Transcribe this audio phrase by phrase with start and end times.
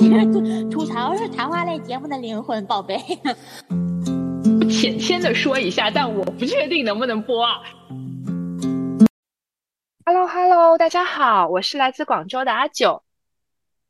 [0.00, 2.96] 吐 吐槽是谈话类节目的灵魂，宝贝。
[4.70, 7.60] 浅浅的说一下，但我不确定能不能播啊。
[10.06, 13.02] Hello Hello，大家好，我是来自广州的阿九，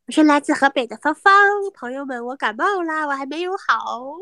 [0.06, 1.32] 我是来自河北的芳芳。
[1.74, 4.16] 朋友们，我感冒啦，我还没有好。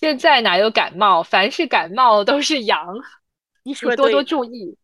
[0.00, 1.22] 现在哪有感冒？
[1.22, 2.96] 凡是感冒都是阳，
[3.62, 4.76] 你说多多注意。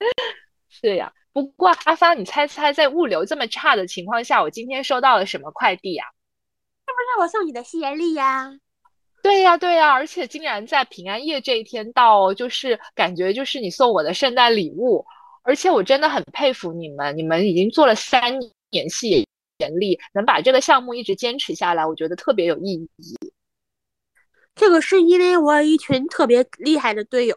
[0.70, 6.04] 是呀，不过阿芳，你猜猜，在物流这么差的情况下，我今天收到了什么快递呀？
[6.84, 8.50] 是不是我送你的吸眼力呀？
[9.22, 15.06] 对呀，对呀，而且竟然在平安夜这一天到，就是感觉就是你送我的圣诞礼物，
[15.44, 18.36] 而且我真的很佩服你们，你们已经做了三
[18.72, 19.24] 年吸
[19.58, 23.16] 眼力，能把这个项目一直坚持下来，我觉得特别有意义。
[24.56, 27.36] 这个是因为我有一群特别厉害的队友。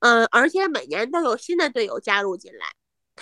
[0.00, 2.66] 嗯，而且每年都有新的队友加入进来，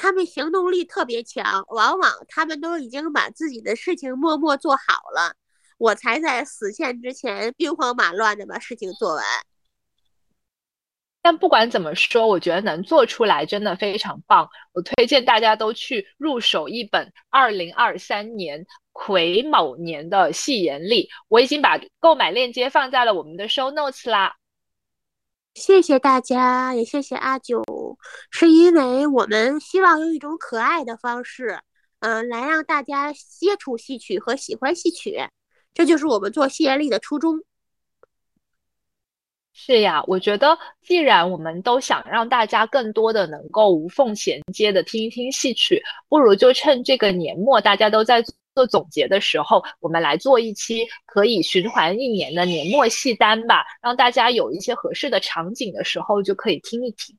[0.01, 4.83] 他们行动力特别强，往往他们都已经把自己的事情默默做好
[5.15, 5.35] 了，
[5.77, 9.23] 我才在死线之前兵荒马乱的把事情做完。
[11.21, 14.49] 但不管怎么说，我觉得能做出来真的非常棒。
[14.73, 24.35] 我推荐大家都去入手一本二零二三年癸卯年的戏言历，我已经把购买链接放在了我们的 show notes 啦。
[25.61, 27.63] 谢谢大家，也谢谢阿九，
[28.31, 31.61] 是因为我们希望用一种可爱的方式，
[31.99, 35.21] 嗯，来让大家接触戏曲和喜欢戏曲，
[35.75, 37.45] 这就是我们做戏言力的初衷。
[39.53, 48.25] 是呀，我觉得既然我们都想让大家更多的能够无缝衔接的听一听戏曲，不如就趁这个年末大家都在。
[48.55, 57.17] 做总结的时候，我们来做一期可以循环一年的年末戏单吧，让大家有一些合适的场景的时候就可以听一听。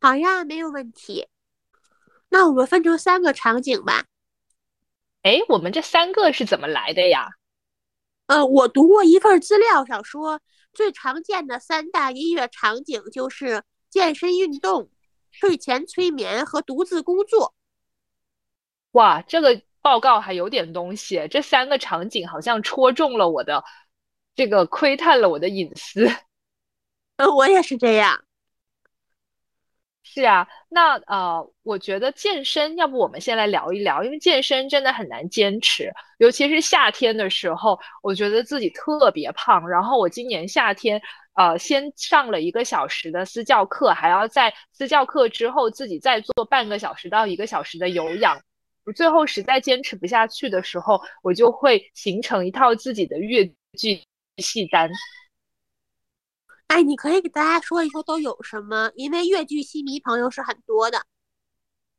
[0.00, 1.26] 好呀，没有问题。
[2.28, 4.04] 那我们分成三个场景吧。
[5.22, 7.28] 哎，我们这三个是怎么来的呀？
[8.26, 10.40] 呃，我读过一份资料上说，
[10.72, 14.90] 最常见的三大音乐场景就是健身运动、
[15.30, 17.54] 睡前催眠和独自工作。
[18.92, 19.62] 哇，这个。
[19.82, 23.64] 报告还有点东西，这三个场景好像戳中了我的
[24.34, 26.08] 这个窥探了我的隐私。
[27.16, 28.24] 呃，我也是这样。
[30.02, 39.68] 是啊，那呃，我觉得健身，要不我们先来聊一聊，因为健身真的很难坚持，尤其是夏天的时候，我觉得自己特别胖。
[39.68, 41.00] 然后我今年夏天
[41.34, 48.40] 呃，先上了一个小时的私教课，还要在私教课之后自己再做半个小时到一个小时的有氧。
[48.84, 53.44] 我最后实在坚持不下去的时候，我就会形成一套自己的越
[53.78, 54.02] 剧
[54.38, 54.90] 戏单。
[56.68, 58.90] 哎，你可以给大家说一说都有什么？
[58.94, 61.04] 因为越剧戏迷朋友是很多的。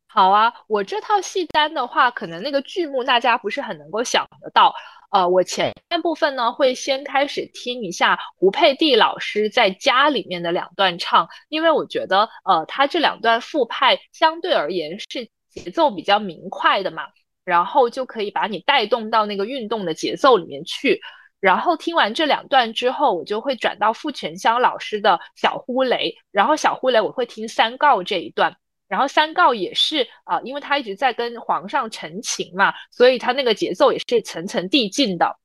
[0.07, 4.73] 好啊，我这套戏单的话，可能那个剧目大家不是很能够想得到。
[5.11, 15.29] 呃，我前半部分呢会先开始听一下胡佩蒂老师在家里面的两段唱，因为我觉得呃他这两段复派相对而言是。
[15.51, 17.03] 节奏比较明快的嘛，
[17.43, 21.01] 然后就可以把你带动到那个运动的节奏里面去。
[21.39, 28.55] 然后听完这两段之后，我就会转到傅全香老师的小呼雷，然后小呼雷我会听三告这一段，
[28.87, 35.35] 然后三告也是啊，因为他一直在跟皇上陈情嘛，所以他那个节奏也是层层递进的。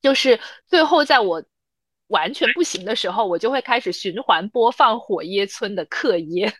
[0.00, 1.44] 就是最后在我
[2.06, 6.50] 完全不行的时候，我就会开始循环播放火耶村的课耶。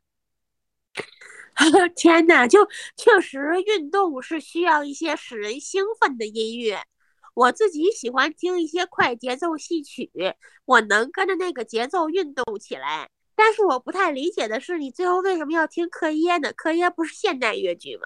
[1.95, 2.67] 天哪，就
[2.97, 6.81] 确实运动是需要一些使人兴奋的音乐。
[7.35, 10.11] 我自己喜欢听一些快节奏戏曲，
[10.65, 13.09] 我能跟着那个节奏运动起来。
[13.37, 16.53] 但是我不太理解的是，你最后为什么要听克耶呢？
[16.53, 18.03] 克耶不是现代越剧吗？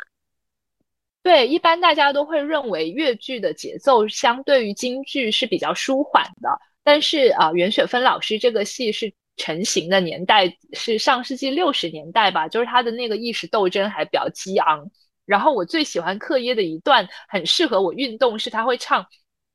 [1.22, 6.60] 对，一般大家都会认为越剧的节奏相对于京剧是比较舒缓的。
[6.82, 9.12] 但是啊，袁雪芬老师这个戏是。
[9.36, 14.90] 成型的年代是上世纪六十年代吧，就是他的那个意识斗争还比较激昂。
[15.26, 19.06] 然后我最喜欢克耶的一段，很适合我运动，是他会唱：“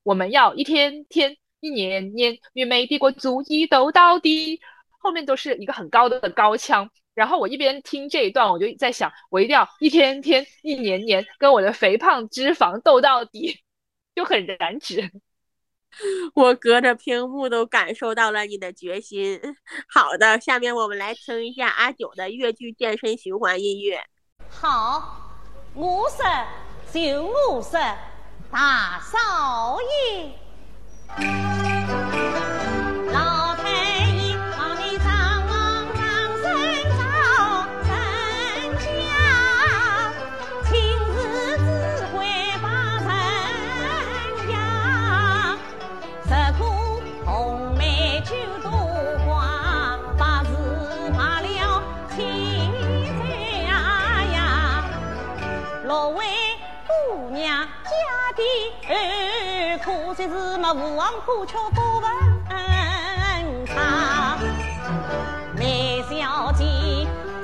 [0.03, 4.59] 我们要一天天，一年年，与美帝国主义斗到底。”
[5.01, 6.89] 后面都是一个很高的高腔。
[7.13, 13.59] 然后我一边听这一段，我就在想，我一定要一天天，一年年，跟我的肥胖脂肪斗到底，
[14.15, 15.11] 就很燃脂。
[16.33, 19.39] 我隔着屏幕都感受到了你的决心。
[19.87, 24.01] 好的，下面我们来听一下阿九的越剧健身循环音乐。
[24.49, 25.31] 好，
[25.73, 26.23] 我是
[26.91, 27.77] 就五色，
[28.51, 31.68] 大少爷。
[57.39, 57.89] 娘家
[58.35, 58.43] 的
[58.89, 64.37] 儿，可惜是么父王过桥不问长。
[65.55, 66.65] 梅小姐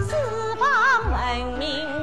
[0.02, 0.68] 四方
[1.10, 1.95] 闻名。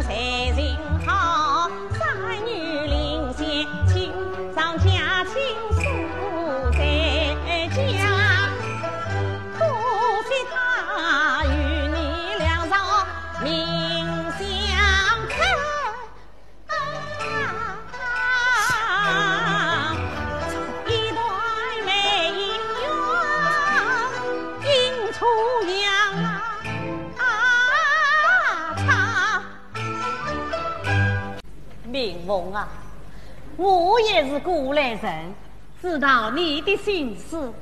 [34.04, 35.34] 也是过来人，
[35.80, 37.52] 知道你的心思。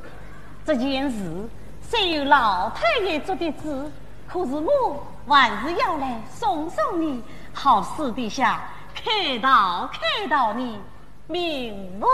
[0.65, 1.49] 这件事
[1.83, 3.91] 虽有老太爷做的主，
[4.29, 7.23] 可是我还是要来送送你，
[7.53, 8.63] 好私底下
[8.95, 10.79] 开导开导你，
[11.27, 12.07] 明不？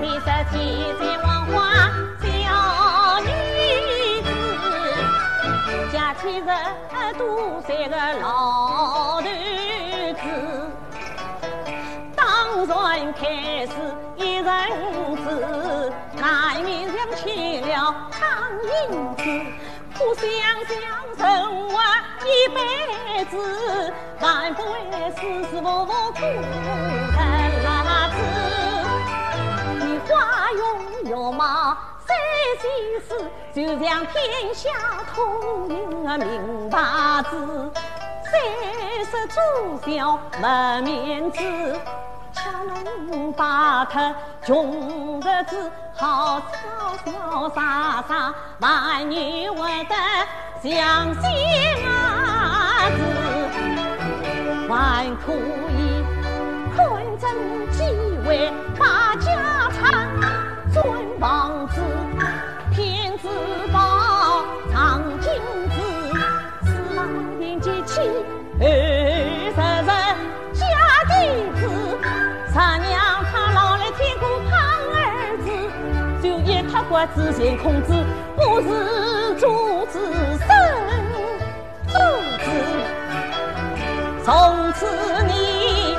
[0.00, 1.88] 你说天在黄花
[2.20, 3.28] 小女
[4.22, 4.28] 子，
[5.92, 6.89] 家亲人。
[7.14, 9.26] 多三个老头
[10.14, 10.22] 子，
[12.16, 13.72] 当然开始
[14.16, 14.46] 一人
[15.24, 18.18] 子，难免想起了苍
[18.62, 19.22] 蝇子，
[19.94, 20.24] 可想
[20.66, 20.72] 想
[21.18, 21.18] 生
[21.68, 21.74] 活
[22.24, 22.58] 一辈
[23.26, 23.32] 子，
[24.20, 24.70] 万不会
[25.16, 25.20] 时
[25.50, 26.24] 时无无苦日
[28.16, 28.18] 子，
[29.80, 30.08] 你花
[30.52, 30.60] 容
[31.04, 31.40] 月貌。
[32.10, 32.16] 三
[32.60, 32.66] 件
[33.06, 33.10] 事，
[33.54, 34.14] 就像天
[34.52, 34.68] 下
[35.14, 36.76] 通行的明牌
[37.30, 37.70] 子。
[38.24, 38.32] 三
[39.04, 39.36] 十祖
[39.86, 40.44] 孝没
[40.82, 41.38] 面子，
[42.32, 44.14] 恰能把他
[44.44, 46.44] 穷日子好潇
[47.04, 47.08] 潇
[47.54, 49.94] 洒洒，万女活得
[50.62, 51.22] 像仙
[52.98, 53.00] 子，
[54.68, 54.72] 还
[55.24, 55.32] 可
[55.78, 55.78] 以
[56.76, 56.78] 看
[57.18, 57.24] 中
[57.70, 57.78] 几
[58.26, 59.80] 位把家产。
[60.72, 60.84] 尊
[61.20, 61.82] 王子，
[62.72, 63.28] 天子
[63.70, 65.30] 宝，藏金
[65.68, 65.76] 子，
[66.64, 67.04] 四老
[67.38, 68.02] 年纪轻，
[68.58, 69.92] 二十人
[70.54, 70.64] 家
[71.10, 71.12] 弟
[71.60, 71.68] 子，
[72.50, 74.56] 三娘她老来天过胖
[74.94, 74.96] 儿
[75.44, 75.46] 子，
[76.22, 77.92] 就一他管子贤孔子，
[78.34, 80.00] 不是主子
[80.38, 80.48] 生
[81.86, 81.92] 主
[82.38, 82.48] 子，
[84.24, 84.86] 从此
[85.28, 85.94] 你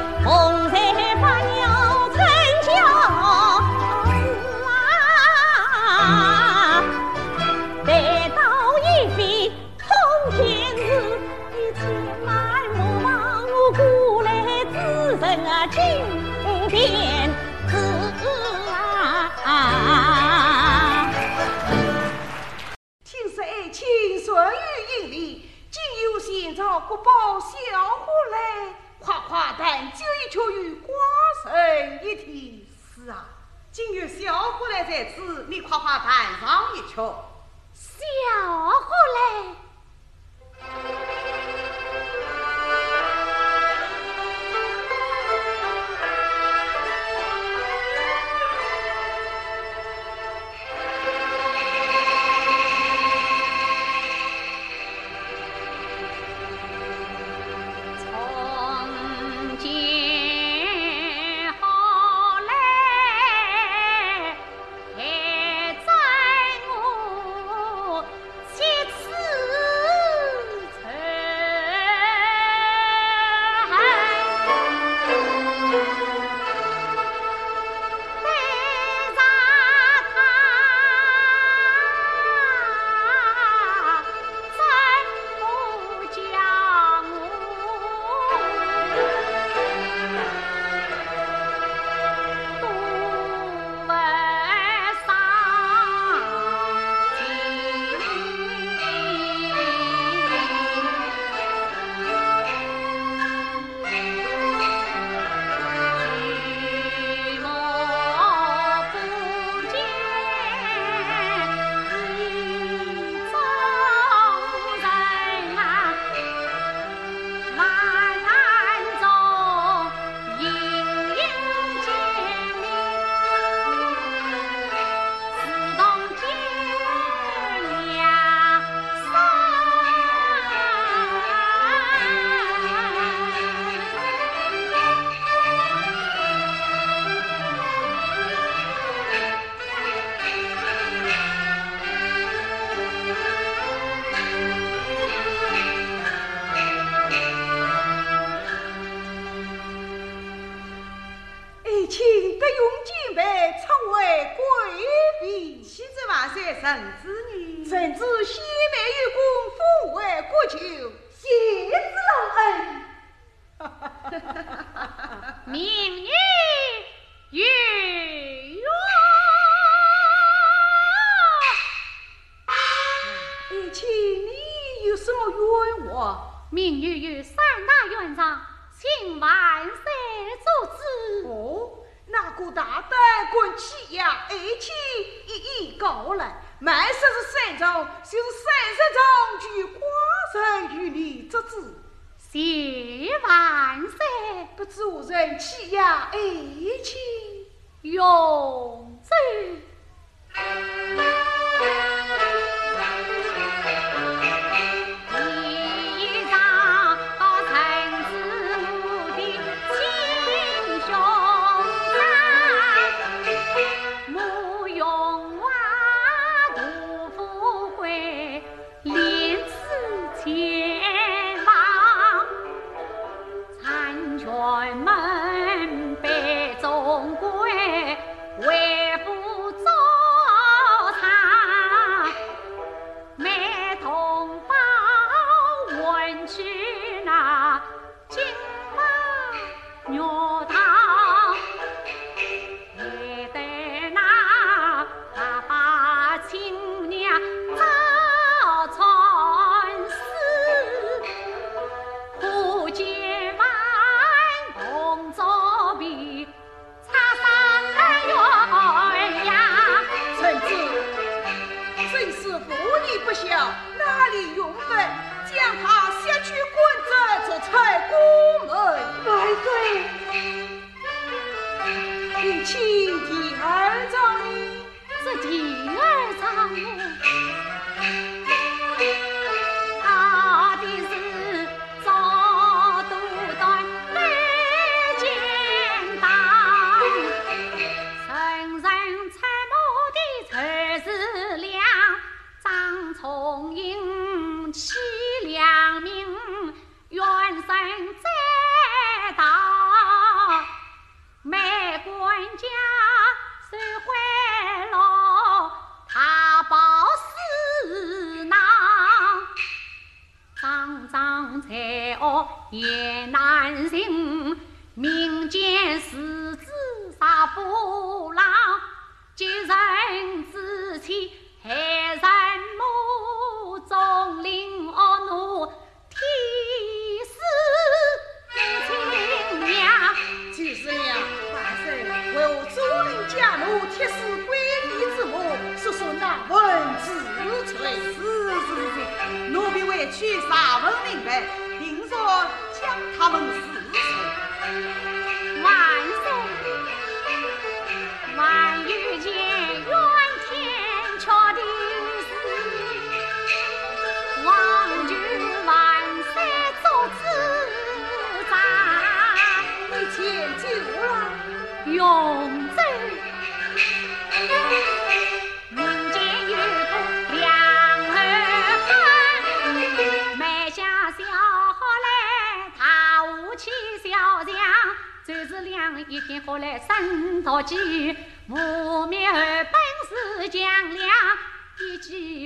[26.61, 32.69] 要国宝小伙来，夸夸但就一求与寡人一提。
[32.93, 33.25] 是啊，
[33.71, 37.25] 今有小伙来在此，你夸夸弹上一瞧。
[37.73, 37.99] 小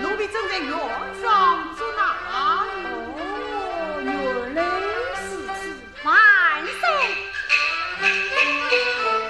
[0.00, 0.70] 奴婢正在院
[1.20, 2.02] 上捉拿。
[2.32, 2.64] 哦，
[4.02, 4.62] 原来
[5.16, 5.52] 是此，
[6.04, 6.06] 万
[6.80, 6.82] 岁！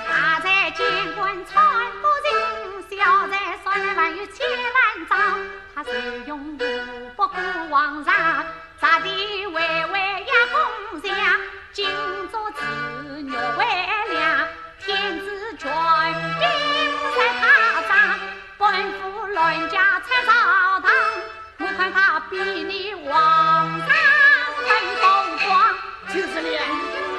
[0.08, 0.80] 大在监
[1.14, 1.54] 官穿
[2.00, 2.06] 不
[2.88, 5.10] 尽，小在算万有千万丈。
[5.74, 5.90] 他受
[6.26, 6.58] 用武
[7.16, 7.36] 不过
[7.70, 8.14] 皇上，
[8.80, 11.10] 咋地微微压风响？
[11.72, 11.86] 今
[12.30, 12.60] 朝自
[13.22, 13.64] 虐为
[14.10, 14.48] 良，
[14.84, 16.42] 天子全兵
[17.16, 17.42] 在他
[18.62, 20.92] 官，府乱家才上堂。
[21.58, 23.10] 我看他比你皇
[23.80, 23.88] 上
[24.56, 25.02] 更风
[25.48, 25.74] 光。
[26.14, 26.68] 就是两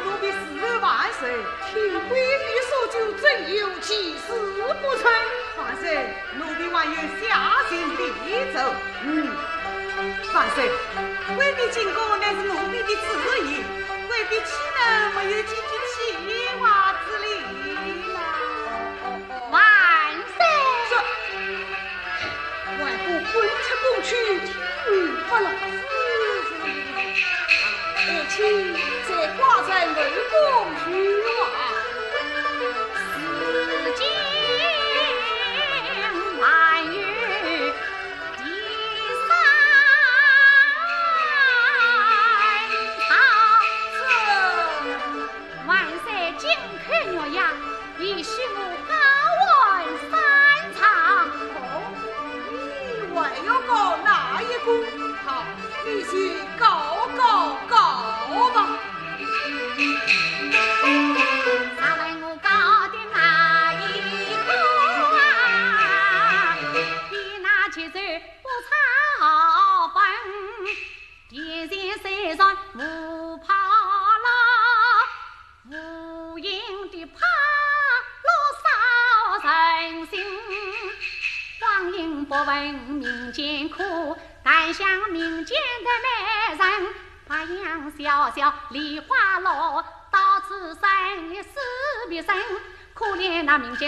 [0.06, 1.36] 奴婢十万岁，
[1.70, 4.32] 听贵妃说就真有其事
[4.82, 5.12] 不成？
[5.58, 8.74] 万岁，奴婢还有下行必奏。
[9.02, 9.36] 嗯，
[10.34, 10.72] 万岁，
[11.36, 12.96] 贵妃进宫乃是奴婢的旨
[13.48, 13.62] 意，
[14.08, 16.96] 贵妃岂能没有几句气话
[24.14, 24.52] 出宫去，
[24.86, 24.92] 听
[25.28, 25.48] 不了
[28.06, 28.36] 而且
[29.08, 29.98] 在挂在内
[30.30, 30.34] 宫
[30.84, 30.86] 去
[31.26, 31.73] 往。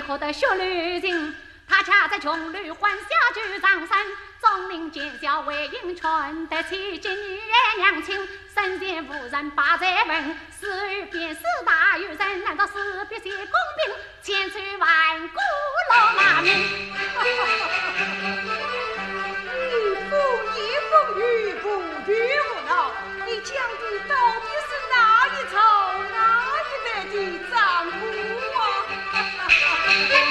[0.06, 1.36] 怜那民间可得血泪情，
[1.68, 3.98] 他恰在穷里混小就长生。
[4.40, 8.28] 钟灵见笑为迎春，得妻见女儿娘亲。
[8.54, 12.44] 身前无人把再问，死于便是大有人。
[12.44, 13.96] 难道是必写公平？
[14.22, 15.40] 千秋万古
[15.92, 16.54] 落马名。
[19.58, 20.16] 你不
[20.56, 21.22] 言风雨，
[21.56, 21.66] 不
[22.06, 22.92] 惧无恼，
[23.26, 24.46] 你讲的到底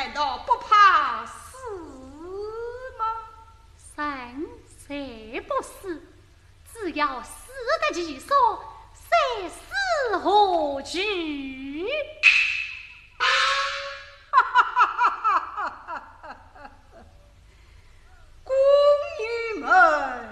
[0.00, 1.58] 难道不怕死
[2.98, 3.04] 吗？
[3.94, 4.48] 神
[4.88, 6.02] 谁不死？
[6.72, 8.34] 只要死得其所，
[8.94, 11.86] 谁死何惧？
[18.42, 18.56] 宫
[19.18, 20.29] 女们，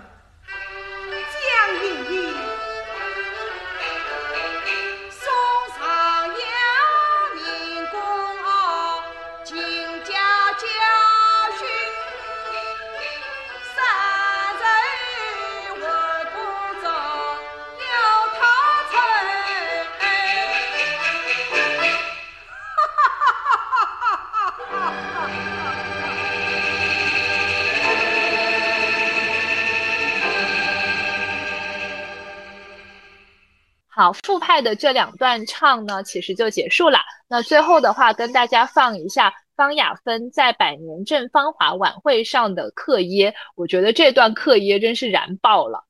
[33.99, 37.01] 好，复派的这两段唱呢，其实就结束了。
[37.27, 45.85] 那最后的话，跟大家放一下方雅芬在百年镇芳华晚会上的课耶，我觉得这段课耶真是燃爆了。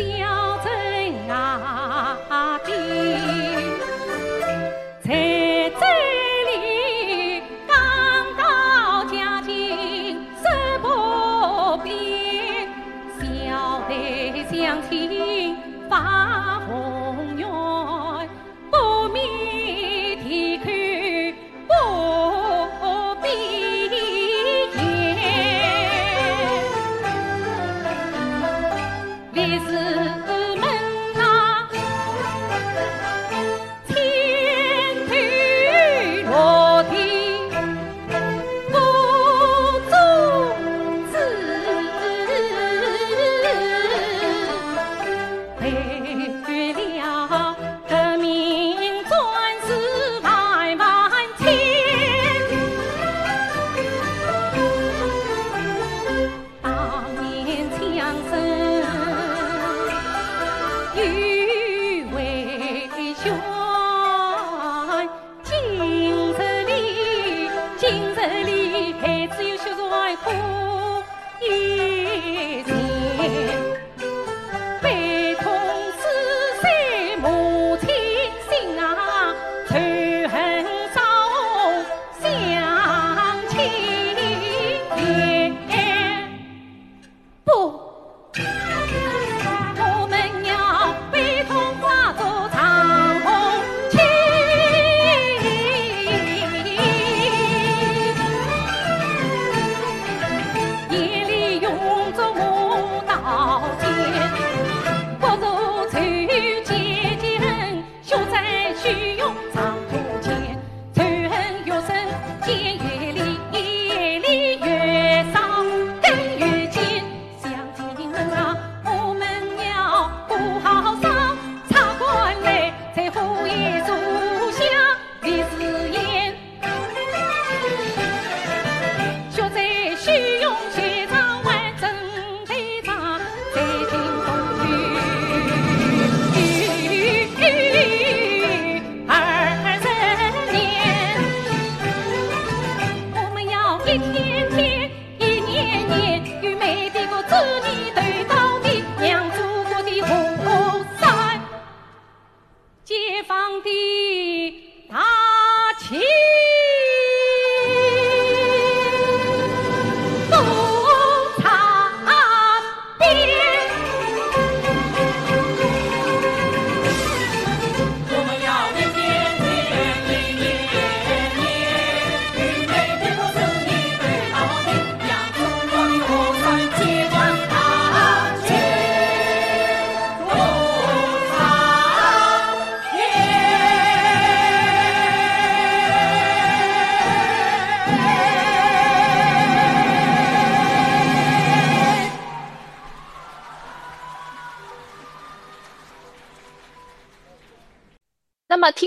[0.00, 0.37] 我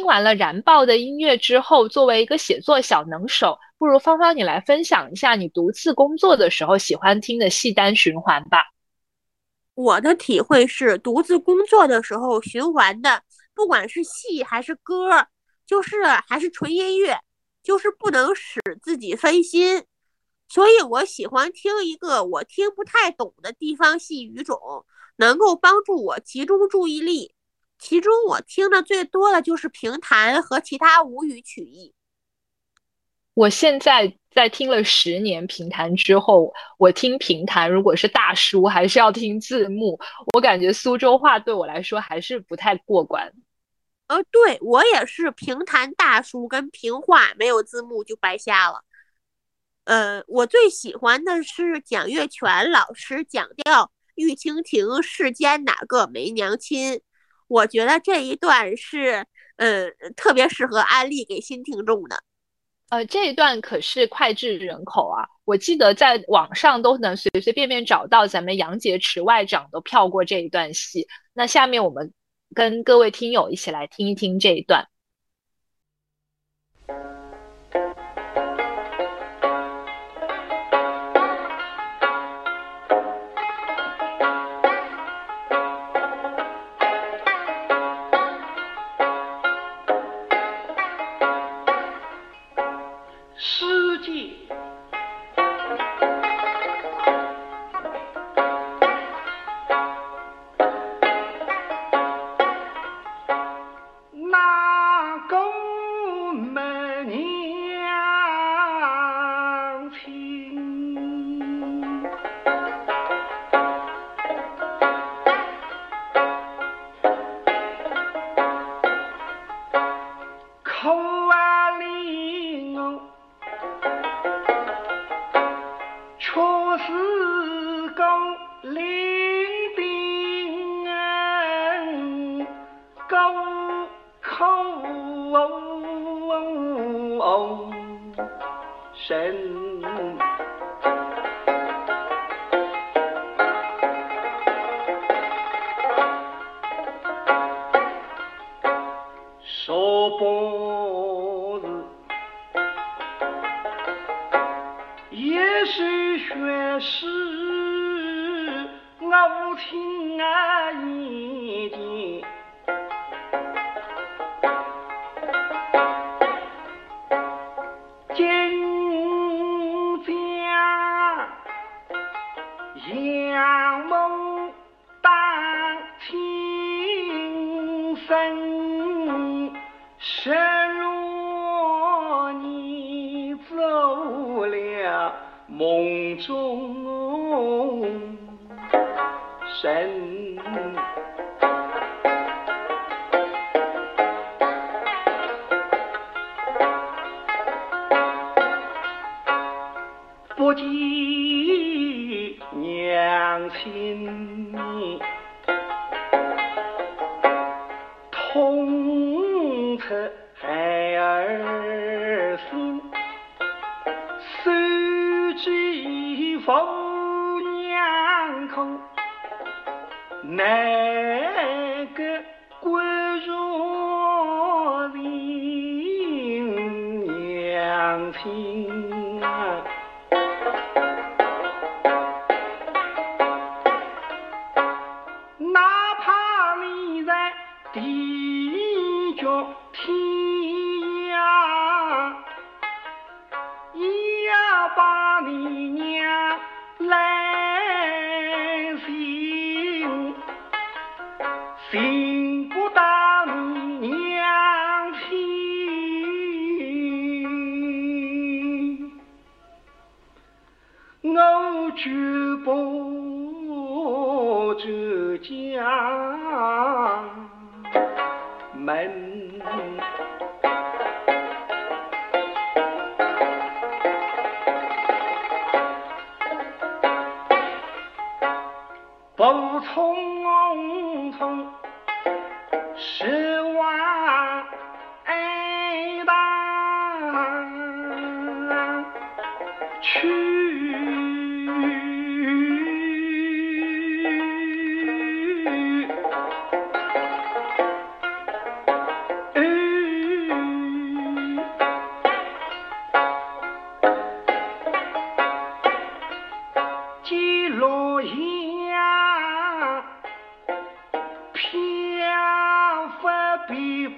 [0.01, 8.63] 听完了燃爆的音乐之后，作为一个写作小能手，不如芳芳你来分享一下你独自工作的时候喜欢听的戏单循环吧。
[9.75, 13.21] 我的体会是，独自工作的时候循环的，
[13.53, 15.27] 不管是戏还是歌，
[15.67, 17.19] 就是还是纯音乐，
[17.61, 19.83] 就是不能使自己分心。
[20.49, 24.59] 所以我喜欢听一个我听不太懂的地方戏语种，
[25.17, 27.35] 能够帮助我集中注意力。
[27.81, 31.95] 其中我听的最多的就是评弹和其他吴语曲艺。
[33.33, 39.99] 我现在在听了十年评弹之后，我听评弹如果是大叔，还是要听字幕。
[40.35, 43.33] 我感觉苏州话对我来说还是不太过关。
[44.05, 48.83] 呃，对我也是评弹大叔跟评话没有字幕就白瞎了。
[49.85, 56.93] 呃，我最喜欢的是蒋月泉老师讲调《玉蜻蜓世间哪个没娘亲》。
[57.51, 59.25] 我觉得这一段是，
[59.57, 62.23] 呃，特别适合安利给新听众的。
[62.87, 65.27] 呃，这一段可是脍炙人口啊！
[65.43, 71.05] 我记得在网上都能随随便便找到，咱们杨洁篪外长都票过这一段戏。
[71.33, 72.13] 那下面我们
[72.55, 74.87] 跟各位听友一起来听一听这一段。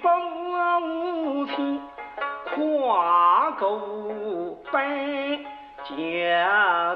[0.02, 1.80] 风情
[2.54, 5.44] 跨过半
[5.84, 5.94] 交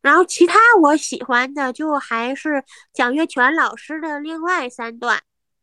[0.02, 2.64] 然后其他我喜欢的就还是
[2.94, 5.20] 蒋月泉老师的另外三段，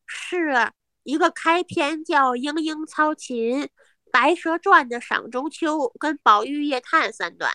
[0.06, 0.70] 是
[1.04, 3.62] 一个开篇叫《莺莺操琴》，
[4.12, 7.50] 《白蛇传》的赏中秋跟《宝玉夜探》三段。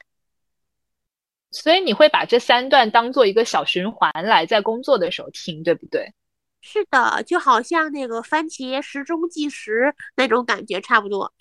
[1.52, 6.12] 所以你会把这三段当做一个小循环来在工作的时候听，对不对？
[6.60, 11.32] 是的，就好像那个番茄时钟计时那种感觉差不多。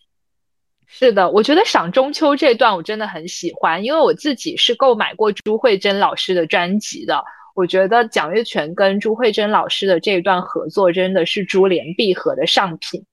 [0.87, 7.25] 是的，我觉得赏中秋这段我真的很喜欢，因为我自己是购买过朱慧珍老师的专辑的。
[7.57, 13.05] 我觉得蒋月泉跟朱慧珍老师的这一段合作真的是珠联璧合的上品。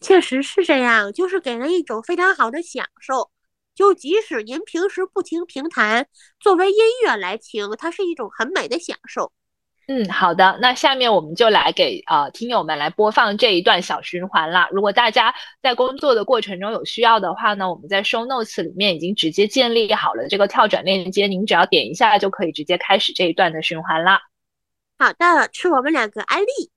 [0.00, 3.30] 确实是这样，就是给人一种非常好的享受。
[3.74, 6.08] 就即使您平时不听评弹，
[6.40, 9.30] 作为音乐来听，它是一种很美的享受。
[9.86, 14.68] 嗯，好的，那下面我们就来给呃听友们来播放这一段小循环啦。
[14.70, 24.20] 如果大家在工作的过程中有需要的话呢，我们在 show notes 里面已经直接建立好了这个跳转链接，您只要点一下就可以直接开始这一段的循环啦。
[24.98, 26.70] 好的，是我们两个安利。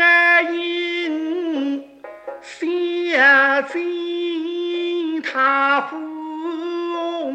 [0.00, 1.84] 婴儿婴，
[2.40, 2.66] 相
[3.68, 7.30] 见他父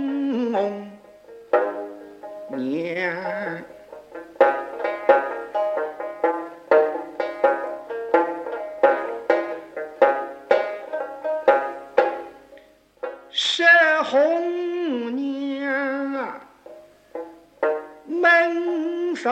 [2.57, 2.65] 娘。
[14.07, 16.39] 红娘，
[18.05, 19.31] 门首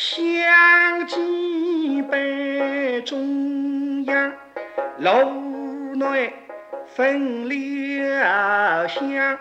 [0.00, 1.18] 相见
[2.08, 4.32] 本中央，
[4.98, 6.32] 路难
[6.94, 9.36] 分离香相，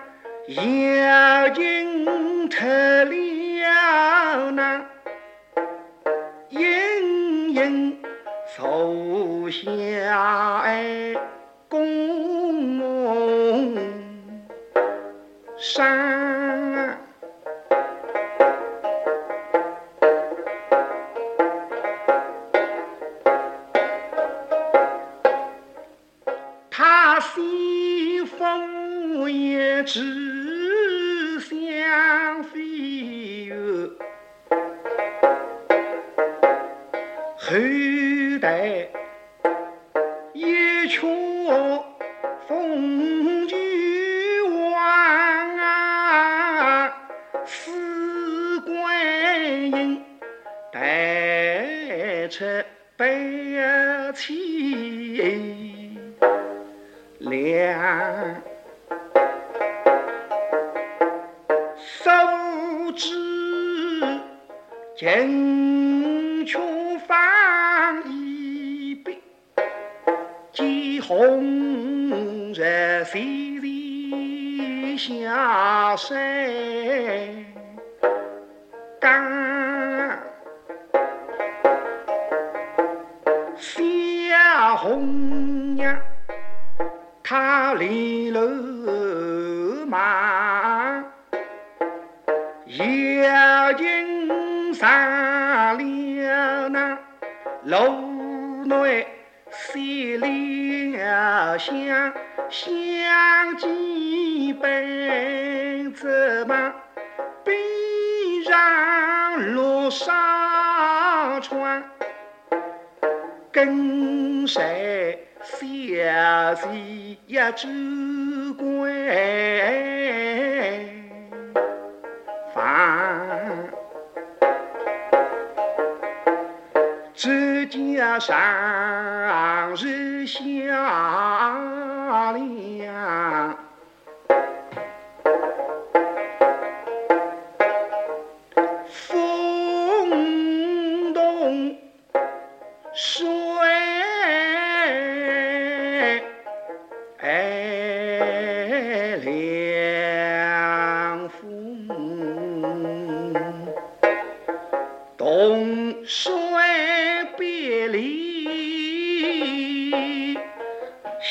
[0.48, 4.87] 要尽愁了难。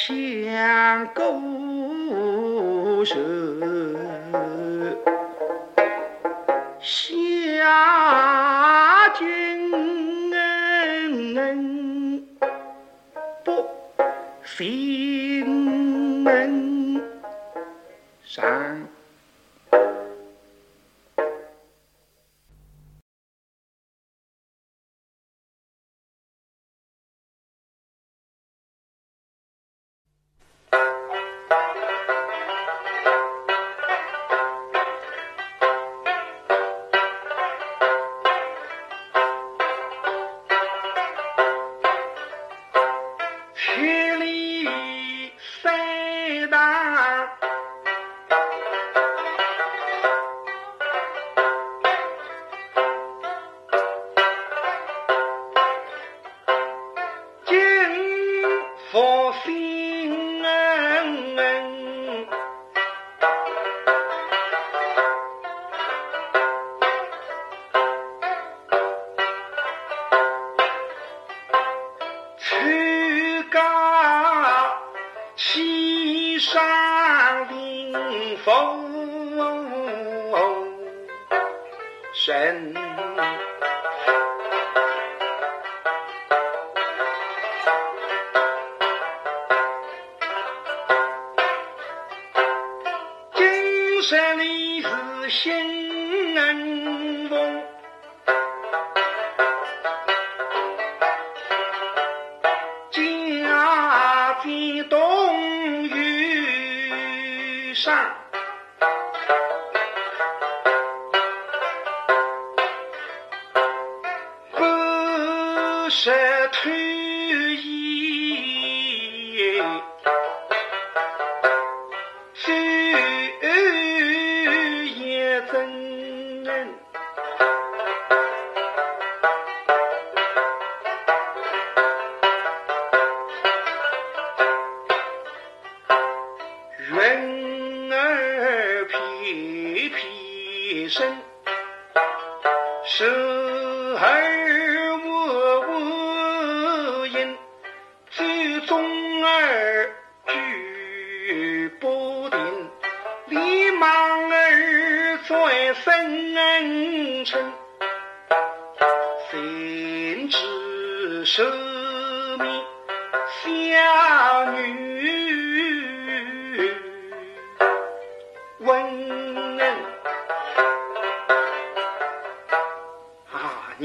[0.06, 3.16] 相勾舌
[6.80, 9.55] 下决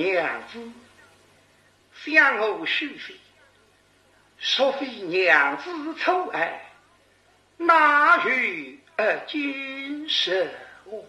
[0.02, 0.60] 娘子
[1.94, 3.14] 向我许誓，
[4.58, 6.72] 若非娘子宠爱，
[7.58, 8.26] 哪有
[9.28, 10.50] 今生
[10.86, 11.06] 我？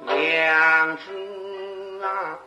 [0.00, 2.38] 娘子啊，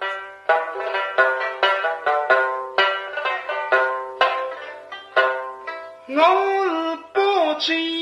[6.10, 7.95] 我是包。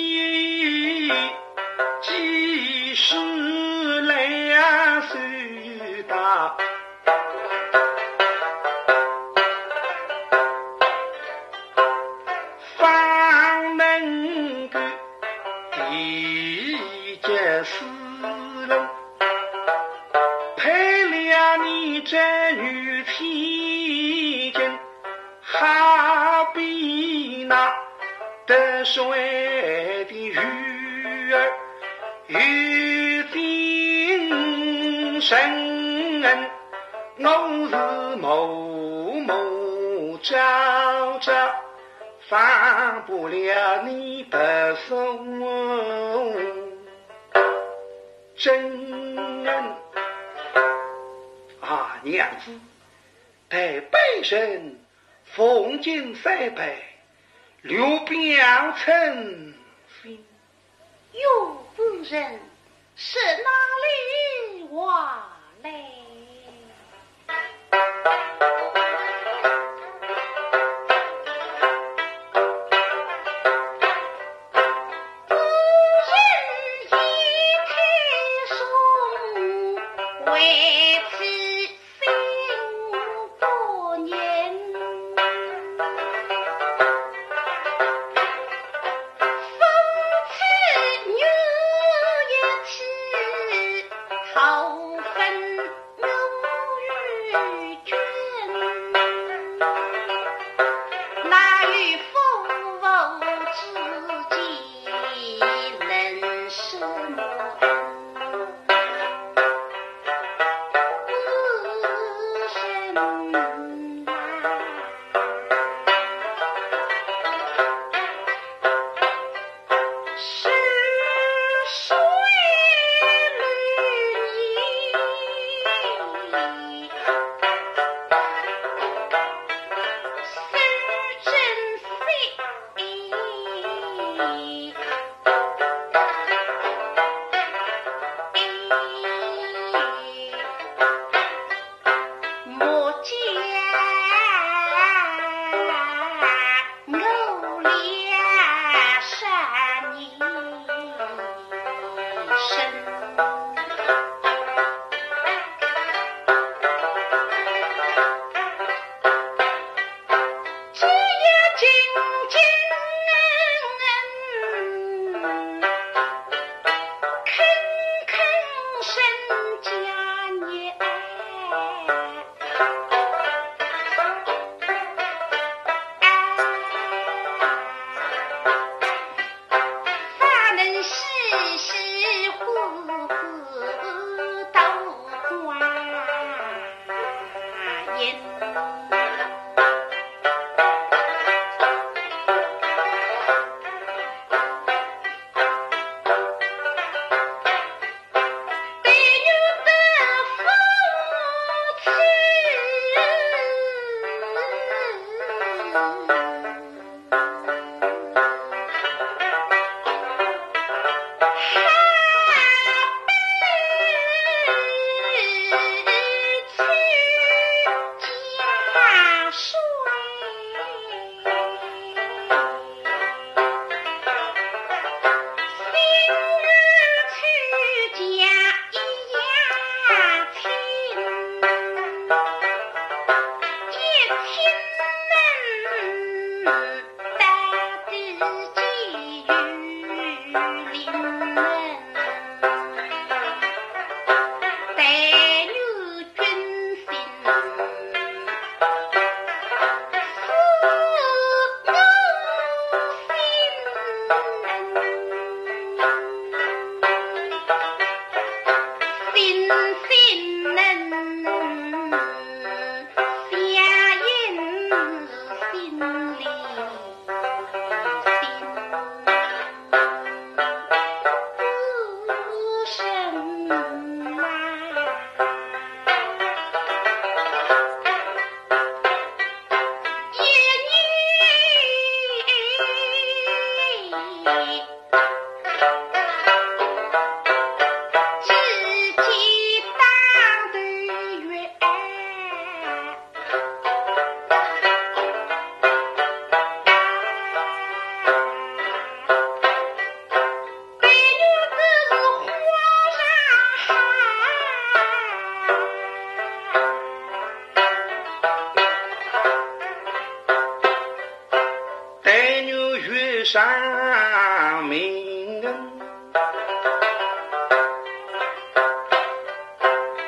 [313.23, 315.41] 上命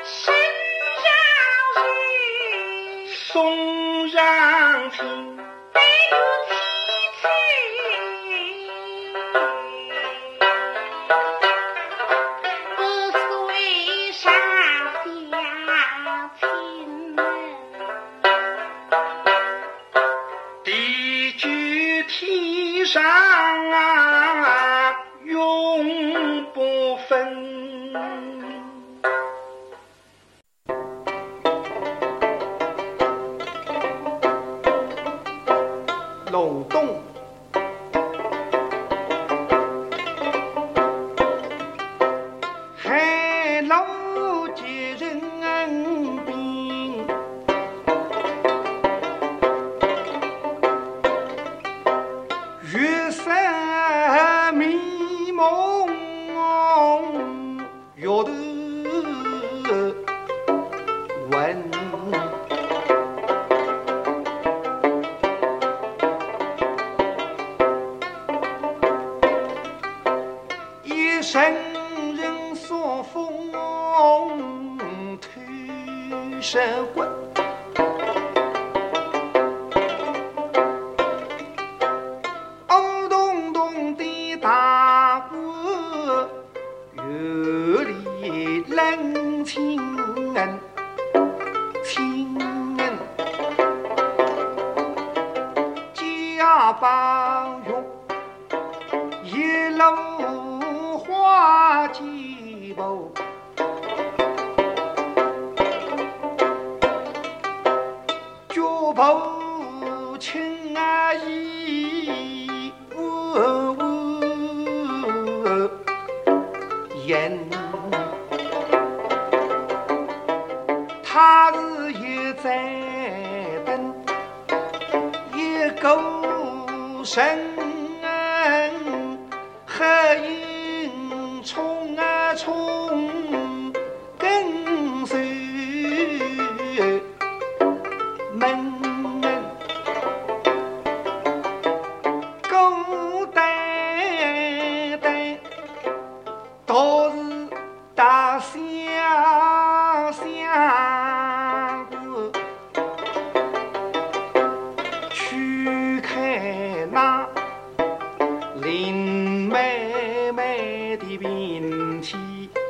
[0.04, 0.34] 心
[1.02, 1.08] 消
[1.74, 5.35] 息送上天。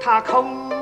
[0.07, 0.76] 他抠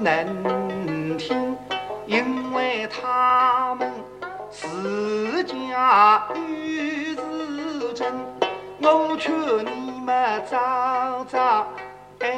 [0.00, 1.56] 能听，
[2.06, 3.90] 因为他们
[4.50, 8.06] 自家有自争，
[8.80, 9.32] 我劝
[9.64, 11.66] 你们早早
[12.20, 12.30] 安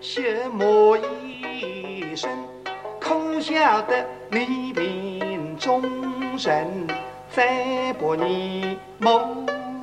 [0.00, 2.30] 息莫一生，
[2.98, 5.82] 可晓得你命中
[6.38, 6.86] 人，
[7.30, 9.18] 再把你谋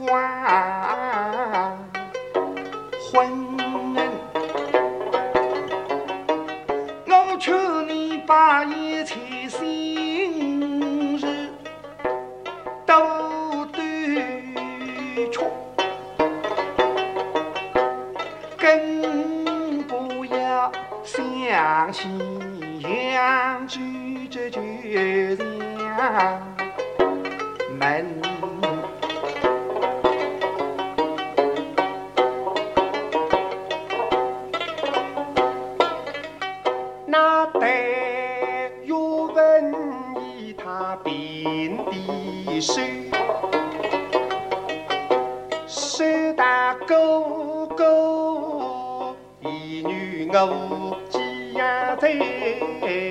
[0.09, 1.86] 亡。
[21.69, 22.07] 当西
[23.11, 26.41] 厢居这就娘
[27.77, 28.05] 们
[37.05, 39.75] 那得有文
[40.21, 42.61] 艺他遍地
[46.33, 46.73] 大
[49.41, 50.96] 一女偶
[51.99, 53.06] 走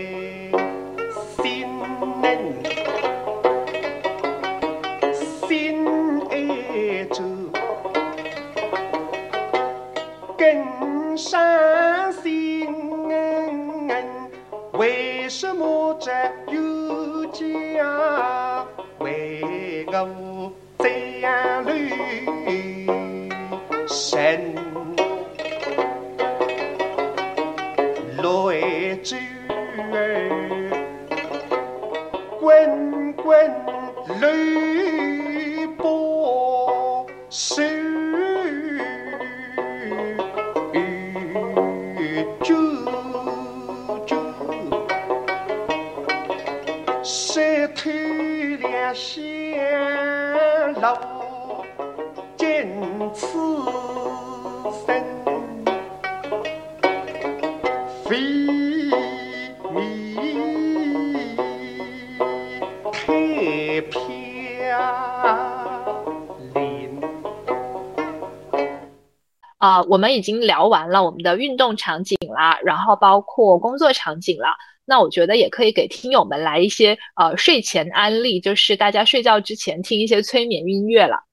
[69.97, 81.25] 我们已经聊完了我们的运动场景啦然后包括工作场景啦那我觉得也可以给听友们来一些呃睡前安利就是大家睡觉之前听一些催眠音乐了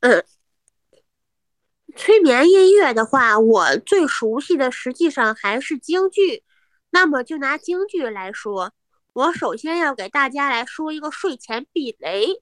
[0.00, 0.24] 嗯。
[1.94, 6.42] 催眠音乐的话我最熟悉的实际上还是京剧
[6.88, 8.72] 那么就拿京剧来说
[9.12, 12.40] 我首先要给大家来说一个睡前避雷。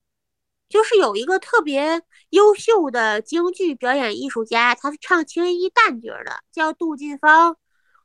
[0.68, 7.56] 就是有一个特别优秀的京剧表演艺术家，他是唱青衣旦角的，叫杜近芳。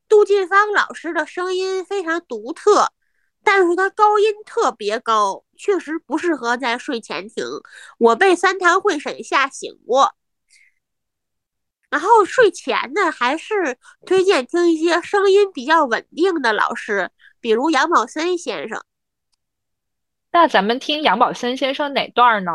[0.07, 2.91] 杜近芳老师的声音非常独特，
[3.43, 7.45] 但是他高音特别高，确实不适合在睡前听。
[7.97, 10.13] 我被三堂会审吓醒过。
[11.89, 17.09] 然后睡前呢，还是推荐听一些声音比较稳定的老师，
[17.39, 18.83] 比如杨宝森先生。
[20.31, 22.51] 那咱们听杨宝森先生哪段呢？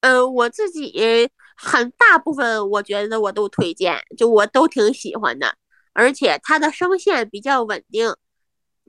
[0.00, 5.54] 呃，我自己很大部分我觉得我都推荐，就我都挺喜欢的。
[5.92, 8.16] 而且他的声线比较稳定，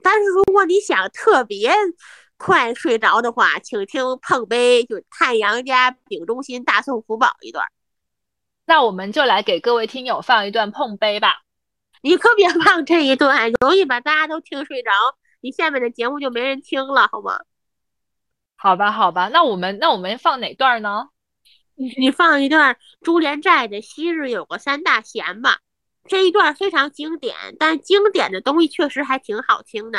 [0.02, 1.70] 但是如果你想特别
[2.38, 7.66] 快睡着的话，请听《碰杯》，就太阳家丙中心大宋福宝一段。
[8.64, 11.42] 那我们就来给各位听友放一段《碰杯》吧。
[12.00, 14.90] 你可别放这一段，容易把大家都听睡着，
[15.44, 17.38] 你下面的节目就没人听了，好吗？
[18.56, 21.08] 好吧，好吧，那我们那我们放哪段呢？
[21.74, 25.58] 你你放一段朱连寨的《昔日有个三大贤》吧。
[26.08, 29.98] 这一段非常经典，但经典的东西确实还挺好听的。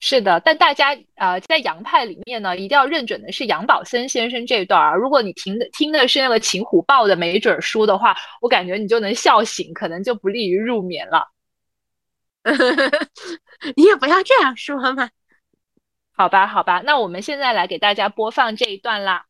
[0.00, 4.98] 是的，但大家呃，在杨派里面呢，一定要认准的是杨宝森先生这段儿。
[4.98, 11.28] 如果你听的听的是那个秦虎豹的没准书的话，我感觉你就能笑醒，可能就不利于入眠了。
[13.76, 15.10] 你也不要这样说嘛。
[16.12, 19.26] 好吧，好吧，那我们现在来给大家播放这一段啦。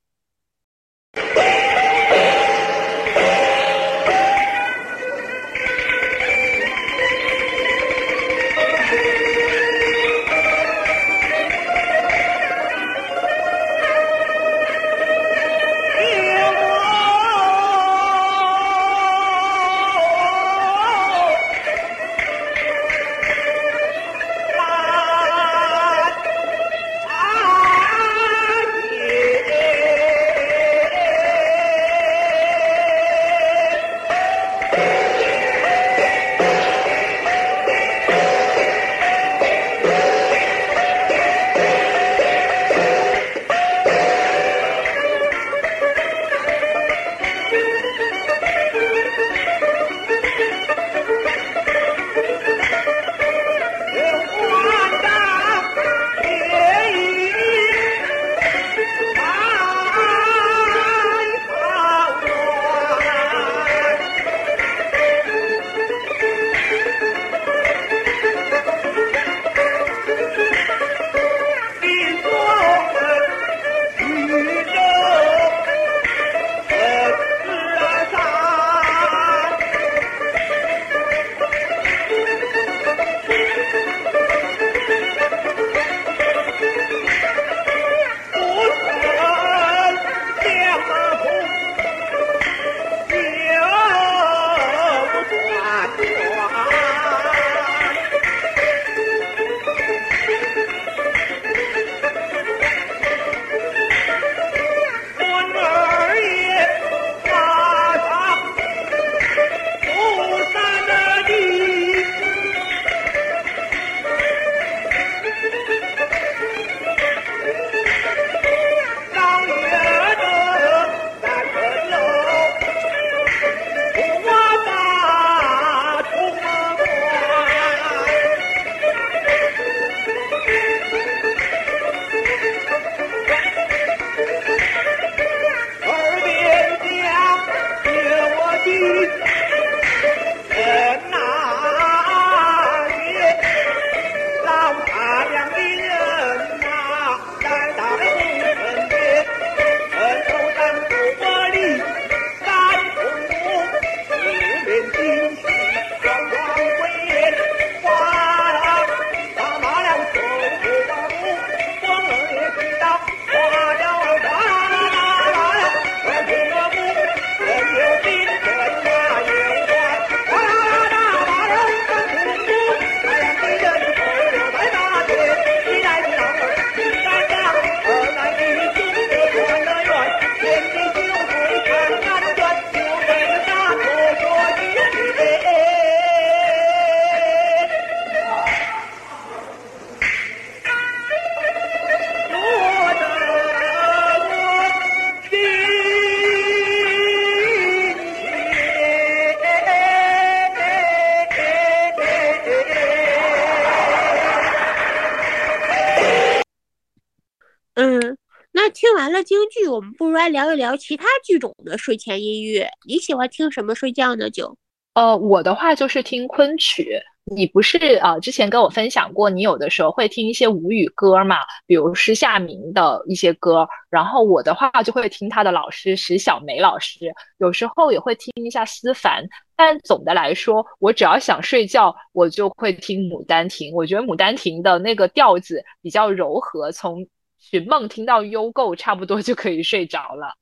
[210.30, 212.68] 聊一聊其他剧种的睡前音乐。
[212.86, 214.30] 你喜欢听什么睡觉呢？
[214.30, 214.56] 就
[214.94, 217.00] 呃，我的话就是听昆曲。
[217.32, 218.18] 你不是啊？
[218.18, 223.68] 之前跟我分享过，你有的时候会听一些吴语歌嘛，比如施夏明的一些歌。
[223.88, 226.98] 然后我的话就会听他的老师石小梅老师，
[227.38, 229.24] 有时候也会听一下思凡。
[229.54, 233.70] 但总的来说，我只要想睡觉，我就会听《牡丹亭》。
[233.76, 237.06] 我觉得《牡丹亭》的那个调子比较柔和，从
[237.40, 240.36] 寻梦听到优购，差不多就可以睡着了。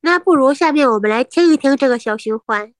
[0.00, 2.74] 那不如下面我们来听一听这个小循环。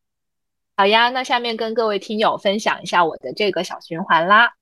[0.77, 4.53] 好呀，那下面跟各位听友分享一下我的这个小循环啦。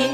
[0.00, 0.06] 这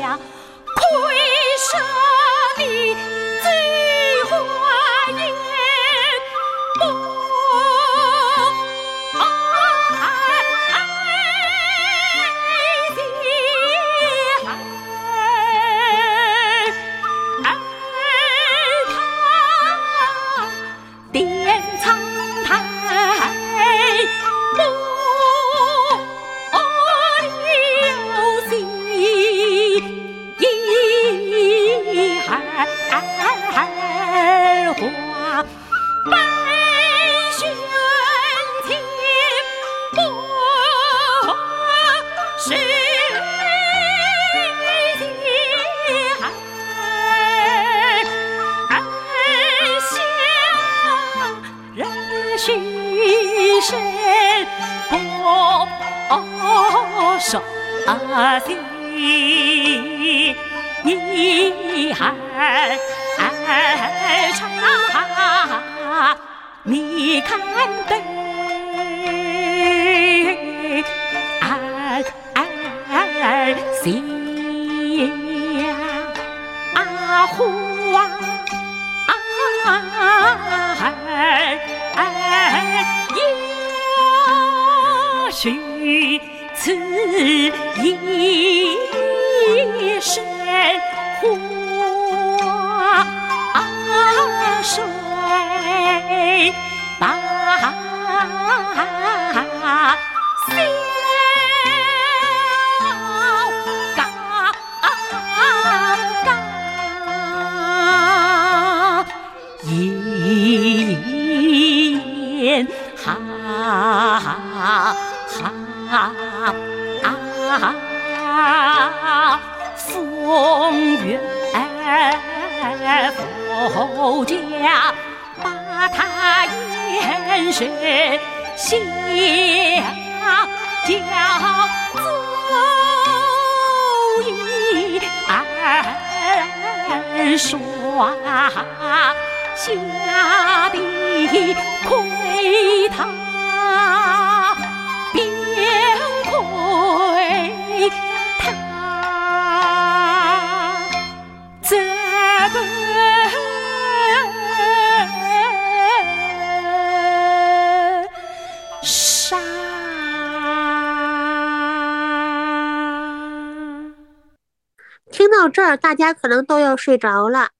[165.66, 167.50] 儿大家可能都要睡着了，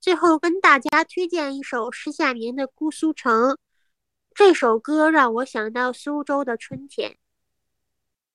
[0.00, 3.50] 最后跟大家推荐一首施夏明的《姑苏城》，
[4.34, 7.16] 这首歌让我想到苏州的春天。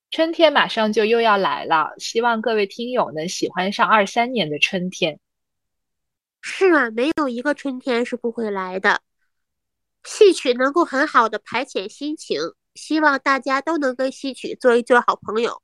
[0.09, 5.19] 春天马上就又要来了，希望各位听友能喜欢上二三年的春天。
[6.41, 9.01] 是啊，没有一个春天是不会来的。
[10.03, 12.41] 戏曲能够很好的排遣心情，
[12.75, 15.61] 希望大家都能跟戏曲做一做好朋友。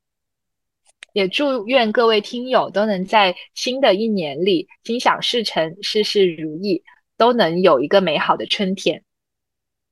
[1.18, 6.84] 也祝愿各位听友都能在新的一年里心想事成，事事如意，
[7.16, 9.02] 都能有一个美好的春天。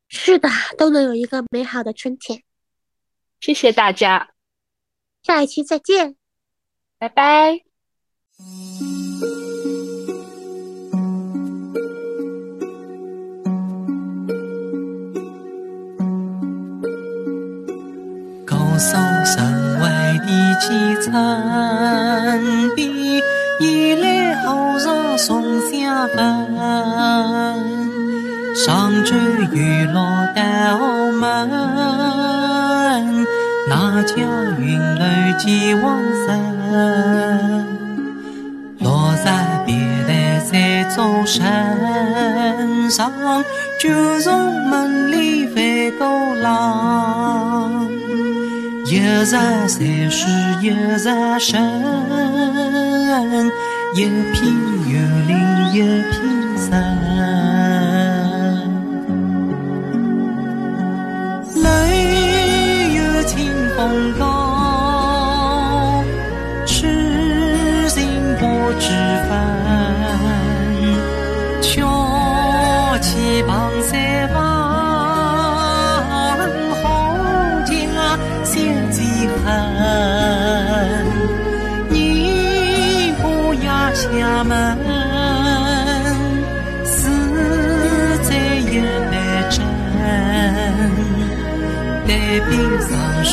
[0.08, 0.48] 是的，
[0.78, 2.44] 都能有一个美好的春天。
[3.40, 4.34] 谢谢大家，
[5.24, 6.14] 下一期再见，
[6.96, 7.62] 拜拜。
[20.26, 20.68] 身外的几
[21.02, 21.12] 层
[22.74, 23.22] 碧，
[23.60, 26.16] 一来后上送相分。
[28.56, 29.14] 上舟
[29.52, 30.02] 月落
[30.34, 30.76] 丹
[31.14, 31.48] 门，
[33.68, 34.14] 那家
[34.58, 35.04] 云楼
[35.38, 36.26] 几往深。
[38.80, 39.76] 落在别
[40.08, 43.12] 来在钟身上，
[43.80, 46.06] 就从门里飞过
[46.42, 47.86] 廊。
[48.88, 50.30] 一山山水
[50.62, 50.96] 一日
[51.40, 51.60] 深，
[53.94, 54.36] 一片
[54.86, 54.94] 幽
[55.26, 55.30] 林
[55.74, 55.76] 一
[56.12, 56.14] 片
[56.56, 56.70] 神。
[61.56, 61.66] 楼
[62.94, 63.34] 有清
[63.76, 63.78] 风
[64.16, 64.22] 高，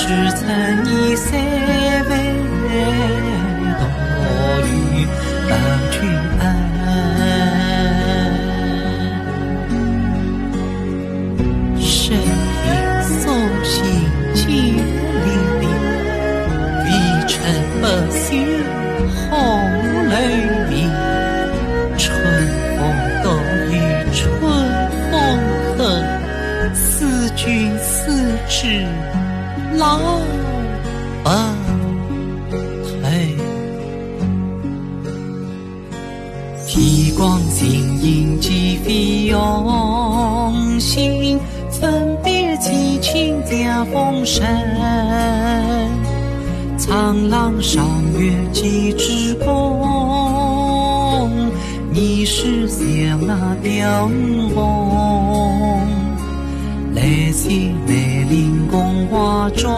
[0.03, 0.43] 霜雪成
[0.83, 1.31] 泥，三
[2.09, 2.11] 万
[3.79, 3.81] 多
[4.67, 4.69] 雨
[5.47, 5.51] 伴
[5.91, 5.95] 君
[6.39, 6.43] 恩。
[11.79, 12.67] 深夜
[13.03, 13.15] 送
[13.63, 13.71] 行
[14.35, 15.25] 千里
[15.61, 15.63] 里，
[16.83, 16.85] 微
[17.25, 17.31] 尘
[17.79, 18.21] 不醒
[19.29, 19.31] 红
[20.09, 20.11] 楼
[20.69, 20.71] 里。
[21.97, 22.03] 春
[22.75, 22.79] 风
[23.23, 23.25] 得
[23.71, 23.71] 意
[24.11, 24.21] 春
[25.09, 25.13] 风
[25.77, 25.81] 恨，
[26.75, 26.83] 思
[27.37, 27.41] 君
[27.79, 28.11] 思
[28.49, 28.59] 之
[29.83, 29.99] 老
[31.23, 31.29] 不
[32.87, 33.35] 退。
[36.65, 37.61] 天光晴
[38.01, 41.37] 影几飞用心，
[41.69, 44.47] 分别几清江风声。
[46.77, 47.85] 苍狼上
[48.17, 51.29] 月几枝弓，
[51.91, 54.09] 你是想那雕
[54.55, 55.81] 翁。
[56.95, 57.01] 来
[57.33, 57.73] 去
[58.29, 59.71] 林宫花中，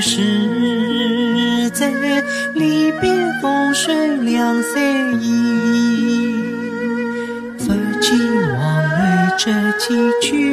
[0.00, 0.22] 生
[0.62, 1.90] 意时，在
[2.54, 3.10] 离别
[3.40, 5.28] 风水两三夜。
[7.58, 8.16] 不见
[8.58, 9.86] 往来这几
[10.20, 10.45] 句。